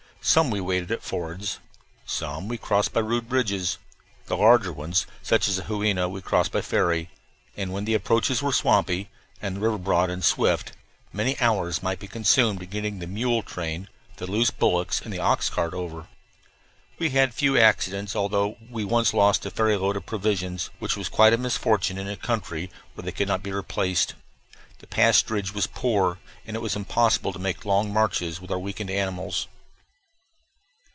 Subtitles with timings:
[0.23, 1.57] Some we waded at fords.
[2.05, 3.79] Some we crossed by rude bridges.
[4.27, 7.09] The larger ones, such as the Juina, we crossed by ferry,
[7.57, 9.09] and when the approaches were swampy,
[9.41, 10.73] and the river broad and swift,
[11.11, 15.17] many hours might be consumed in getting the mule train, the loose bullocks, and the
[15.17, 16.07] ox cart over.
[16.99, 21.09] We had few accidents, although we once lost a ferry load of provisions, which was
[21.09, 24.13] quite a misfortune in a country where they could not be replaced.
[24.77, 28.91] The pasturage was poor, and it was impossible to make long marches with our weakened
[28.91, 29.47] animals.